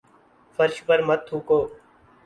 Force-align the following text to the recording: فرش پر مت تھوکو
فرش 0.55 0.77
پر 0.87 0.99
مت 1.07 1.19
تھوکو 1.27 1.59